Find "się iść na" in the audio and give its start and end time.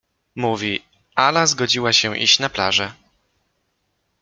1.93-2.49